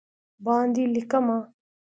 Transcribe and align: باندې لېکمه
باندې 0.45 0.83
لېکمه 0.93 1.37